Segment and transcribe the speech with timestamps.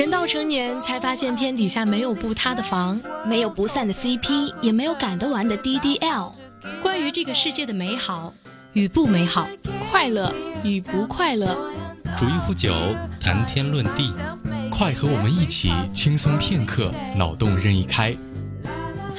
[0.00, 6.32] 人到成年，才发现天底下没有不塌的房，没有不散的 CP，也没有赶得完的 DDL。
[6.80, 8.32] 关于这个世界的美好
[8.72, 9.46] 与不美好，
[9.90, 10.32] 快乐
[10.64, 11.54] 与不快乐，
[12.16, 12.72] 煮一壶酒，
[13.20, 14.10] 谈天论地，
[14.70, 18.16] 快和我们一起轻松片刻，脑洞任意开。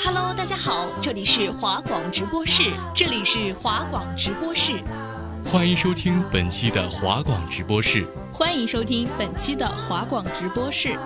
[0.04, 2.64] Hello，大家好，这里是华广直播室，
[2.96, 4.82] 这里是华广直播室，
[5.46, 8.08] 欢迎收听本期的华广直播室。
[8.32, 10.98] 欢迎收听本期的华广直播室。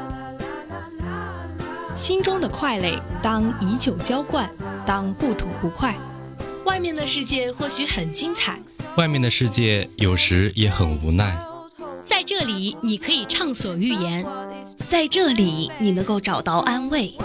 [1.95, 4.49] 心中的快累，当以酒浇灌，
[4.85, 5.95] 当不吐不快。
[6.65, 8.59] 外面的世界或许很精彩，
[8.97, 11.37] 外面的世界有时也很无奈。
[12.03, 14.23] 在这里，你可以畅所欲言；
[14.87, 17.15] 在这里，你能够找到安慰。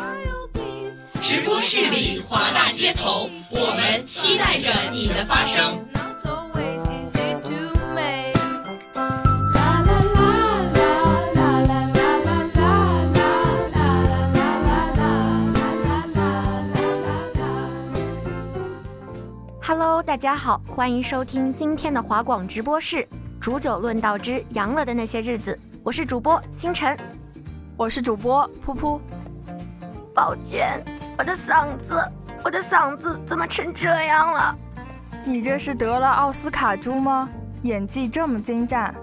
[1.20, 5.78] 直播室里，华大街头，我们期待着你的发声。
[20.00, 23.06] Hello，大家好，欢迎收听今天的华广直播室，
[23.38, 25.58] 煮酒论道之阳了的那些日子。
[25.82, 26.96] 我是主播星辰，
[27.76, 28.98] 我是主播噗噗。
[30.14, 30.82] 宝娟，
[31.18, 32.02] 我的嗓子，
[32.42, 34.56] 我的嗓子怎么成这样了？
[35.22, 37.28] 你这是得了奥斯卡猪吗？
[37.64, 38.94] 演技这么精湛。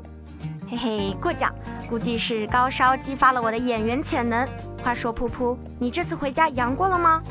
[0.67, 1.53] 嘿嘿，过奖，
[1.87, 4.49] 估计是高烧激发了我的演员潜能。
[4.83, 7.21] 话说噗噗，你这次回家阳过了吗？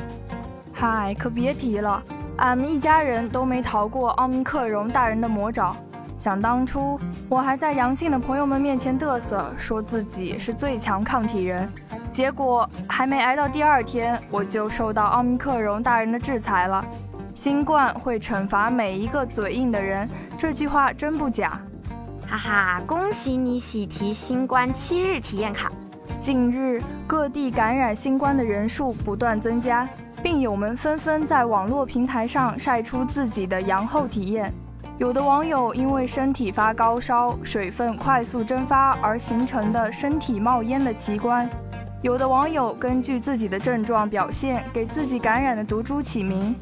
[0.71, 2.01] 嗨，可别提了。
[2.37, 5.75] 俺们一家人都没逃过奥密克戎大人的魔爪。
[6.19, 11.67] 想当初，我还在阳性的朋友们面前嘚瑟，说自己是最强抗体人，
[12.11, 16.83] 结果还没挨到第二天，我就受到奥密克戎大人的制裁了。
[17.33, 21.59] 新冠会惩罚每一个嘴硬的人，这句话真不假。
[22.27, 25.71] 哈哈，恭喜你喜提新冠七日体验卡。
[26.19, 29.87] 近日，各地感染新冠的人数不断增加。
[30.29, 34.53] 病友们纷纷在网络平台上晒出自己的阳后体验，
[34.97, 41.49] 有的网友因为身体发高烧、水分快速蒸发而形成的身体冒烟的奇观，
[42.01, 46.53] 有的网友根据自己的症状表现给自己感染的毒株起名，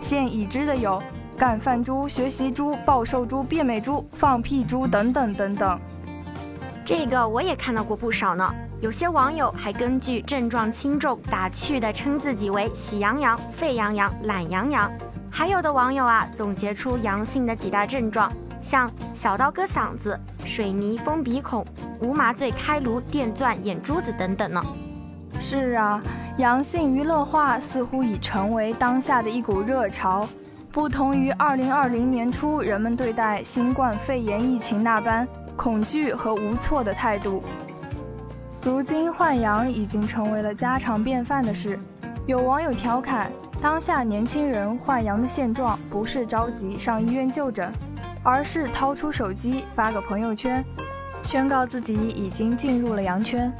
[0.00, 0.98] 现已知的有
[1.36, 5.78] 干饭猪、学习猪、暴瘦猪、变美猪、放屁猪等等等等。
[6.86, 8.50] 这个我也看到过不少呢。
[8.80, 14.90] 有些网友还根据症状轻重打趣地称自己为喜羊羊、沸羊羊、懒羊羊，
[15.30, 18.32] 还有的网友啊总结出阳性的几大症状，
[18.62, 21.62] 像小刀割嗓子、水泥封鼻孔、
[22.00, 24.64] 无麻醉开颅电钻眼珠子等等呢。
[25.38, 26.00] 是啊，
[26.38, 30.26] 阳性娱乐化似乎已成为当下的一股热潮，
[30.72, 37.42] 不同于二零二零年初人们对待新冠肺炎疫情那般恐惧和无措的态度。
[38.62, 41.78] 如今换羊已经成为了家常便饭的事，
[42.26, 43.32] 有网友调侃，
[43.62, 47.72] 当下年轻人换羊的现状不是着急上医院就诊，
[48.22, 50.62] 而是掏出手机发个朋友圈，
[51.22, 53.50] 宣告自己已经进入了羊圈。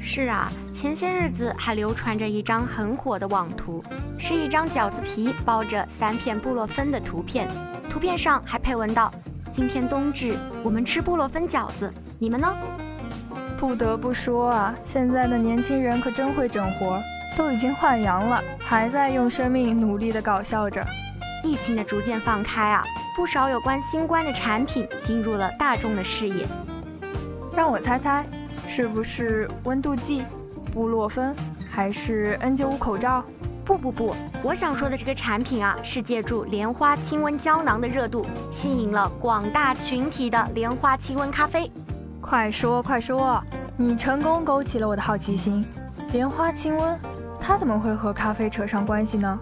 [0.00, 3.84] 是啊，前些日子还流传着一张很火的网图，
[4.16, 7.46] 是一张饺子皮包着三片布洛芬的图片，
[7.90, 9.12] 图片上还配文道
[9.52, 10.34] ：“今天冬至，
[10.64, 12.50] 我们吃布洛芬饺子，你们呢？”
[13.60, 16.98] 不得不说啊，现在的年轻人可真会整活，
[17.36, 20.82] 都已经换阳了，还在用生命努力的搞笑着。
[21.44, 22.82] 疫情的逐渐放开啊，
[23.14, 26.46] 不少有关新冠的产品进入了大众的视野。
[27.54, 28.24] 让我猜猜，
[28.66, 30.24] 是不是温度计、
[30.72, 31.36] 布洛芬，
[31.70, 33.22] 还是 N95 口罩？
[33.62, 41.70] 不不不，我想说的这个产品啊，是借助莲花清瘟胶囊的热度，吸引了广大群体的莲花清瘟咖啡。
[42.20, 43.42] 快说快说，
[43.76, 45.64] 你成功勾起了我的好奇心。
[46.12, 46.96] 莲花清瘟，
[47.40, 49.38] 它怎么会和咖啡扯上关系呢？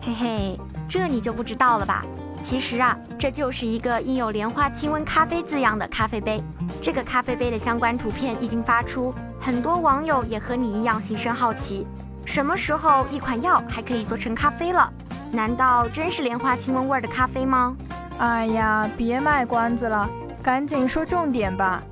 [0.00, 2.04] 嘿嘿，这你就不知道了吧？
[2.42, 6.40] 其实啊，这就是一个印有“莲花清瘟咖啡”字样的咖啡杯。
[6.80, 11.84] 这个咖啡杯的相关图片一经发出，很多网友也和你一样心生好奇：
[12.24, 14.88] 什么时候一款药还可以做成咖啡了？
[15.32, 17.76] 难道真是莲花清瘟味的咖啡吗？
[18.18, 20.08] 哎呀，别卖关子了，
[20.42, 21.82] 赶紧说重点吧。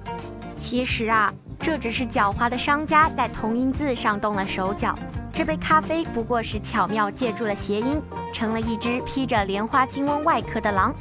[0.59, 4.99] 其实啊，这只是狡猾的商家在同音字上动了手脚。
[5.33, 8.01] 这杯咖啡不过是巧妙借助了谐音，
[8.33, 10.95] 成了一只披着莲花清瘟外壳的狼。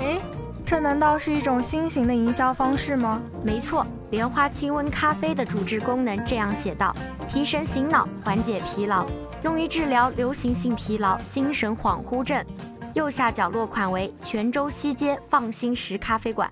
[0.00, 0.20] 诶，
[0.64, 3.20] 这难道是一种新型的营销方式吗？
[3.42, 6.94] 没错，莲花清瘟咖啡的主治功能这样写道：
[7.30, 9.06] 提神醒脑，缓解疲劳，
[9.42, 12.44] 用于治疗流行性疲劳、精神恍惚症。
[12.92, 16.50] 右下角落款为泉州西街放心石咖啡馆。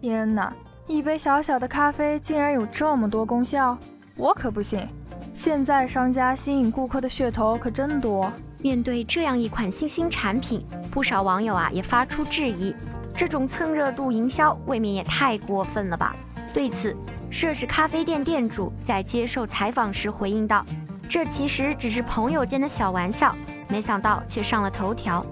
[0.00, 0.52] 天哪！
[0.88, 3.76] 一杯小小的咖啡竟然有这么多功效，
[4.16, 4.86] 我可不信。
[5.34, 8.32] 现在商家吸引顾客的噱头可真多。
[8.58, 12.72] 面对这样一款新兴产品，不少网友啊也发出质疑：
[13.16, 16.14] 这种蹭热度营销未免也太过分了吧？
[16.54, 16.96] 对此，
[17.30, 20.64] 涉事咖啡店店主在接受采访时回应道
[21.08, 23.34] ：“这其实只是朋友间的小玩笑，
[23.68, 25.26] 没想到却上了头条。”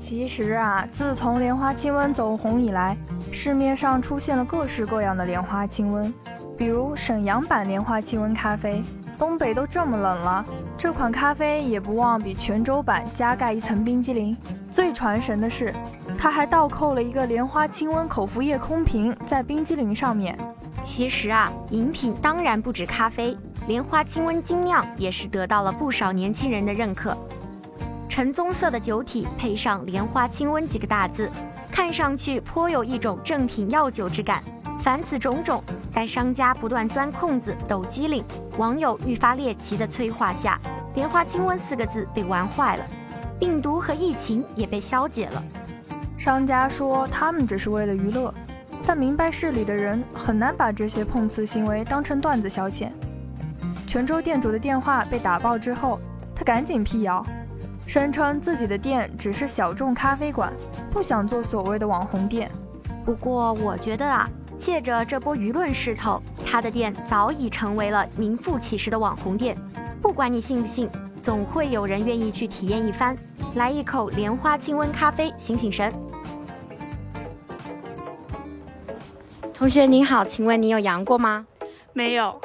[0.00, 2.96] 其实啊，自从莲花清瘟走红以来，
[3.30, 6.12] 市面上出现了各式各样的莲花清瘟，
[6.56, 8.82] 比如沈阳版莲花清瘟咖啡。
[9.18, 10.44] 东北都这么冷了，
[10.78, 14.34] 这款咖啡也不忘比泉州版加盖一层冰激凌。
[14.70, 15.72] 最传神的是，
[16.18, 20.36] 它还倒扣了一个莲花清瘟口服液空瓶在冰激凌上面。
[20.82, 23.36] 其实啊，饮品当然不止咖啡，
[23.68, 27.14] 莲花清瘟精酿也是得到了不少年轻人的认可。
[28.20, 31.30] 橙棕色的酒体配上“莲花清瘟”几个大字，
[31.72, 34.44] 看上去颇有一种正品药酒之感。
[34.80, 38.22] 凡此种种，在商家不断钻空子、抖机灵，
[38.58, 40.60] 网友愈发猎奇的催化下
[40.94, 42.84] ，“莲花清瘟”四个字被玩坏了，
[43.38, 45.42] 病毒和疫情也被消解了。
[46.18, 48.34] 商家说他们只是为了娱乐，
[48.86, 52.90] 但明白事理的人很难把这些碰瓷行为当成段子消遣。
[53.86, 55.98] 泉州店主的电话被打爆之后，
[56.36, 57.24] 他赶紧辟谣。
[57.90, 60.52] 声称自己的店只是小众咖啡馆，
[60.92, 62.48] 不想做所谓的网红店。
[63.04, 69.58] 不过，我觉得啊，借着这波舆论势头，他的店早已成为了名副其实的网红店。
[70.00, 70.88] 不管你信不信，
[71.20, 73.16] 总会有人愿意去体验一番，
[73.56, 75.92] 来一口莲花清瘟咖啡，醒醒神。
[79.52, 81.44] 同学您好，请问你有阳过吗？
[81.92, 82.40] 没有。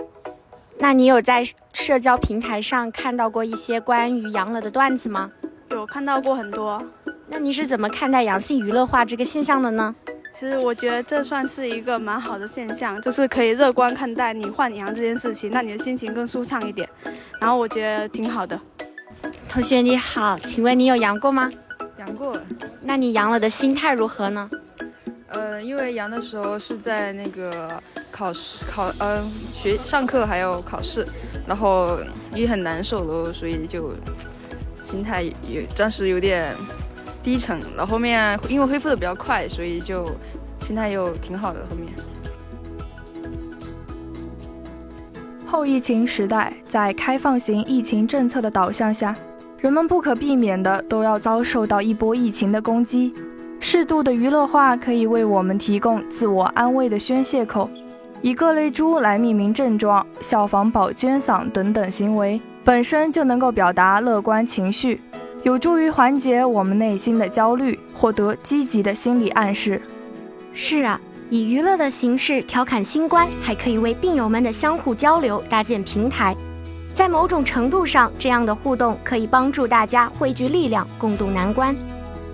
[0.80, 1.44] 那你有在
[1.86, 5.30] 社交平台上看到过一些关于阳了的段子吗？
[5.70, 6.84] 有看到过很多。
[7.28, 9.94] 那你是怎么看待阳性娱乐化这个现象的呢？
[10.34, 16.90] 其实我觉得这算是一个蛮好的现象，就是可以乐观看待你换阳这件事情，让你的心情更舒畅一点。
[17.40, 18.60] 然后我觉得挺好的。
[19.48, 21.52] 同学你好，请问你有阳过吗？
[22.00, 22.36] 阳过。
[22.82, 24.50] 那你阳了的心态如何呢？
[25.28, 27.80] 呃，因为阳的时候是在那个。
[28.12, 29.22] 考试考呃
[29.54, 31.06] 学上课还有考试，
[31.48, 31.98] 然后
[32.34, 33.94] 也很难受咯，所以就
[34.82, 36.56] 心态有暂时有点
[37.22, 37.60] 低沉。
[37.78, 40.10] 然后面因为恢复的比较快，所以就
[40.60, 41.60] 心态又挺好的。
[41.70, 41.94] 后面
[45.46, 49.16] 后疫情时代，在开放型疫情政策的导向下，
[49.60, 53.14] 人们不可避免的都要遭受到一波疫情的攻击。
[53.60, 57.70] 适度的娱乐化可以为我们提供自我安慰的宣泄口。
[58.26, 65.00] 以各类猪来命名症状、效仿宝娟嗓等等行为，本身就能够表达乐观情绪，
[65.44, 69.80] 有助于缓解我们内心的焦虑，获得积极的心理暗示。
[70.56, 71.00] 是啊，
[71.30, 76.36] 以娱乐的形式调侃新冠，还可以为病友们的相互交流搭建平台。
[76.96, 81.76] 在某种程度上，这样的互动可以帮助大家汇聚力量，共度难关。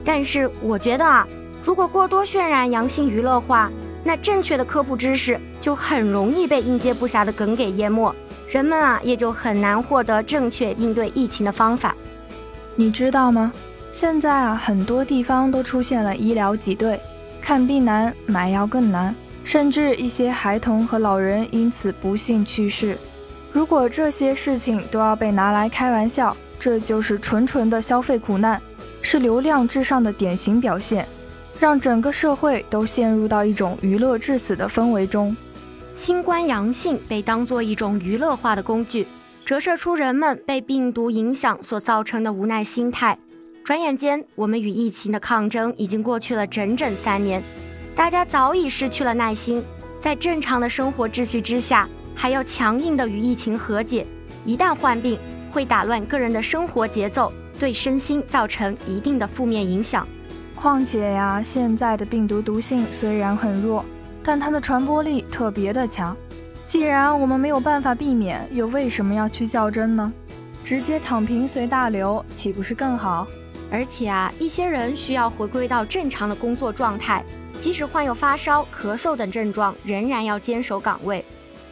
[0.06, 1.28] 但是，我觉得啊，
[1.66, 3.70] 如果过多渲染阳性娱乐化，
[4.04, 8.14] 那正确的科普知识就很容易被应接不暇的梗给淹没，
[8.50, 11.96] 人们啊也就很难获得正确应对疫情的方法。
[12.76, 13.52] 你知道吗？
[13.94, 17.00] 现在啊很多地方都出现了医疗挤兑，
[17.42, 22.98] 看病难，买药更难，甚至一些孩童和老人因此不幸去世。
[23.52, 28.62] 如果这些事情都要被拿来开玩笑，这就是纯纯的消费苦难，
[29.02, 31.06] 是流量至上的典型表现。
[31.62, 35.38] 让整个社会都陷入到一种娱乐致死的氛围中，
[35.94, 39.06] 新冠阳性被当作一种娱乐化的工具，
[39.46, 43.16] 折射出人们被病毒影响所造成的无奈心态。
[43.64, 47.44] 转眼间，我们与疫情的抗争已经过去了整整三年，
[47.96, 49.64] 大家早已失去了耐心，
[50.02, 54.04] 在正常的生活秩序之下，还要强硬的与疫情和解，
[54.48, 55.20] 一旦患病，
[55.52, 60.08] 会打乱个人的生活节奏，对身心造成一定的负面影响。
[60.62, 63.84] 况且呀，现在的病毒毒性虽然很弱，
[64.24, 66.16] 但它的传播力特别的强。
[66.68, 70.14] 既然我们没有办法避免，又为什么要去较真呢？
[70.64, 73.26] 直接躺平随大流，岂不是更好？
[73.72, 77.26] 而且啊，一些人需要回归到正常的工作状态，
[77.60, 81.26] 即使患有发烧、咳嗽等症状，仍然要坚守岗位。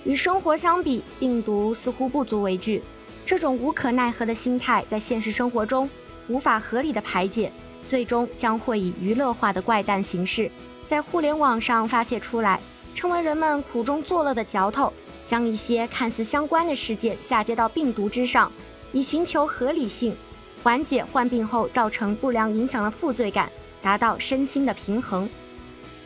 [0.03, 2.81] 与生活相比，病毒似乎不足为惧。
[3.24, 5.88] 这种无可奈何的心态，在现实生活中
[6.27, 7.51] 无法合理的排解。
[7.89, 10.50] 最终将会以娱乐化的怪诞形式，
[10.88, 12.60] 在互联网上发泄出来，
[12.93, 14.93] 成为人们苦中作乐的嚼头，
[15.25, 18.51] 将一些看似相关的事件嫁接到病毒之上，
[18.91, 20.15] 以寻求合理性，
[20.63, 23.50] 缓解患病后造成不良影响的负罪感，
[23.81, 25.27] 达到身心的平衡。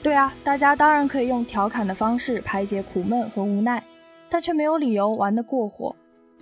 [0.02, 3.84] 对啊，大家当然可以用调侃的方式排解苦闷和无奈，
[4.30, 5.94] 但却没有理由玩得过火。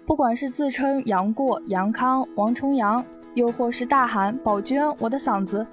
[0.06, 3.04] 不管是自称杨过、杨康、王重阳，
[3.34, 5.66] 又或是大喊“宝娟，我的嗓子”，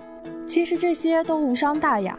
[0.46, 2.18] 其实这些都无伤大雅。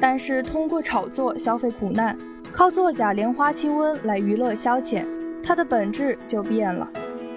[0.00, 2.16] 但是通过炒作消费苦难，
[2.52, 5.04] 靠作假莲花清瘟来娱乐消遣，
[5.42, 6.88] 它的本质就变了。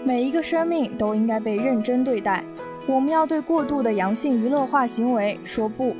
[0.03, 2.43] 每一个生命都应该被认真对待，
[2.87, 5.95] 我们要对过度的阳性娱乐化行为说不。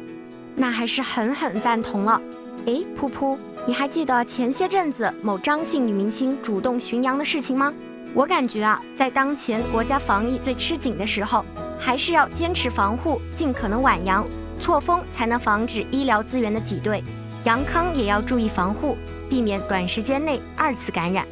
[0.56, 2.22] 那还是狠狠赞同了。
[2.66, 7.74] 诶，噗噗，你还记得前些阵子某张姓女明星主动寻阳的事情吗？
[8.14, 11.46] 我感觉啊，在当前国家防疫最吃紧的时候，
[11.80, 14.28] 还是要坚持防护，尽可能晚阳，
[14.60, 17.02] 错峰才能防止医疗资源的挤兑。
[17.46, 18.98] 阳康也要注意防护，
[19.30, 21.26] 避免短时间内二次感染。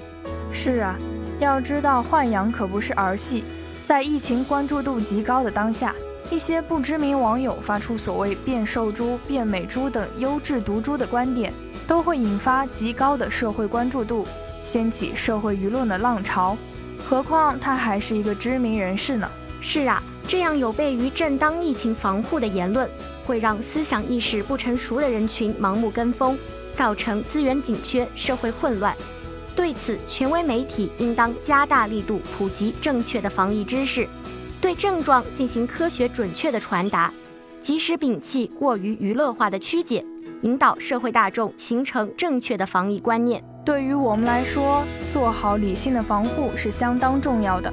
[0.54, 0.96] 是啊，
[1.40, 3.44] 要知道换阳可不是儿戏，
[3.86, 5.94] 在疫情关注度极高的当下。
[6.32, 11.52] 一些不知名网友发出所谓“变瘦猪”“变美猪”等优质毒株的观点，
[11.88, 14.26] 都会引发极高的社会关注度，
[14.64, 16.56] 掀起社会舆论的浪潮。
[17.10, 19.28] 何况他还是一个知名人士呢？
[19.62, 22.88] 是啊，这样有悖于正当疫情防护的言论，
[23.26, 26.38] 会让思想意识不成熟的人群盲目跟风，
[26.76, 28.96] 造成资源紧缺、社会混乱。
[29.56, 34.08] 对此，权威媒体应当加大力度普及正确的防疫知识。
[34.62, 37.12] 对症状进行科学准确的传达，
[37.64, 40.06] 及时摒弃过于娱乐化的曲解，
[40.44, 43.44] 引导社会大众形成正确的防疫观念。
[43.70, 47.72] 对于我们来说，做好理性的防护是相当重要的。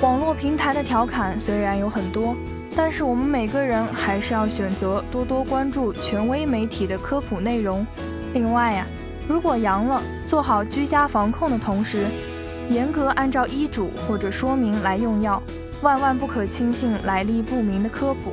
[0.00, 2.36] 网络平台的调侃虽然有很多，
[2.76, 7.84] 但是我们每个人还是要选择多多关注权威媒体的科普内容。
[8.32, 8.86] 另外呀，
[9.28, 12.06] 如果阳了，做好居家防控的同时，
[12.70, 15.42] 严格按照医嘱或者说明来用药。
[15.82, 18.30] 万万不可轻信来历不明的科普。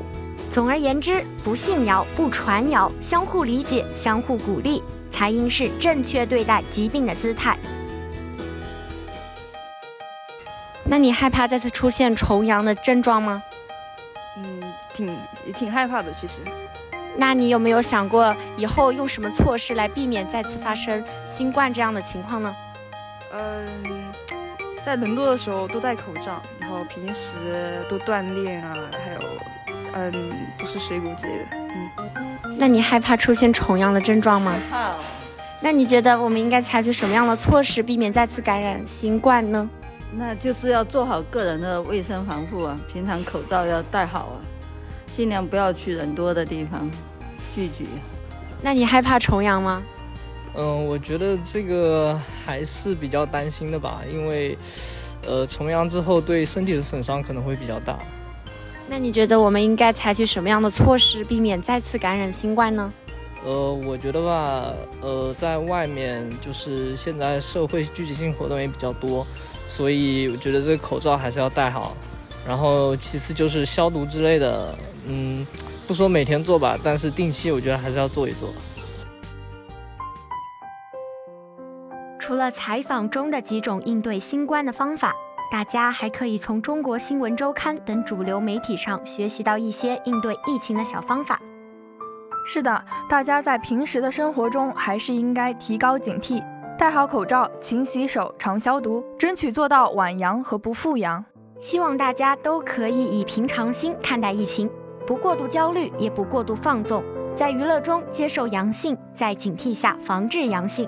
[0.51, 4.83] 总而言之，不信谣，不传谣，相互理解，相互鼓励，
[5.19, 7.57] 才应是正确对待疾病的姿态。
[10.85, 13.43] 那你害怕再次出现重阳的症状吗？
[14.37, 15.07] 嗯，挺
[15.45, 16.39] 也挺害怕的，其实。
[17.17, 22.55] 那你有没有想过以后用什么措施来避免再次发生新冠这样的情况呢？
[23.33, 23.67] 嗯。
[24.85, 29.19] 在人多的时候都戴口罩，然后平时多锻炼啊，还有，
[29.95, 31.45] 嗯，多吃水果之类的。
[31.51, 31.98] 嗯，
[32.59, 34.53] 那你害怕出现重阳的症状吗？
[34.69, 34.91] 怕。
[35.61, 39.69] 那你觉得我们应该采取什么样的措施避免再次感染新冠呢？
[40.11, 44.37] 那就是要做好个人的卫生防护啊，平常口罩要戴好啊，
[45.09, 46.89] 尽量不要去人多的地方
[47.55, 47.85] 聚集。
[48.61, 49.81] 那你害怕重阳吗？
[50.57, 54.57] 嗯，我觉得这个还是比较担心的吧，因为，
[55.25, 57.97] 呃，重阳之后对身体的损伤可能会比较大。
[58.89, 62.91] 那你觉得我们应该采取什么样的措施避免再次感染新冠呢？
[63.45, 69.25] 呃，我觉得吧，呃，在外面就是现在社会聚集性活动也比较多，
[69.67, 71.95] 所以我觉得这个口罩还是要戴好。
[72.47, 75.45] 然后其次就是消毒之类的，嗯，
[75.85, 78.49] 不说每天做吧，但是定期我觉得还是要做一做。
[82.17, 85.15] 除了采访中的几种应对新冠的方法，
[85.51, 91.39] 大家还可以从中国新闻周刊等主流媒体上学习到一些应对疫情的小方法。
[92.45, 96.43] 是的，大家在平时的生活中还是应该提高警惕，
[96.77, 101.25] 戴好口罩，勤洗手，常消毒，争取做到晚阳和不复阳。
[101.59, 104.69] 希望大家都可以以平常心看待疫情，
[105.05, 107.03] 不过度焦虑，也不过度放纵，
[107.35, 110.87] 在娱乐中接受阳性，在警惕下防治阳性。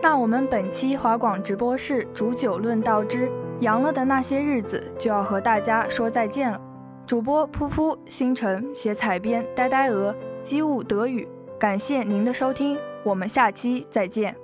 [0.00, 3.28] 那我们本期华广直播室煮酒论道之
[3.60, 6.60] 阳了的那些日子就要和大家说再见了。
[7.06, 11.26] 主播噗噗、星辰写彩编呆呆鹅、机务德语，
[11.58, 14.36] 感谢您的收听，我们下期再见。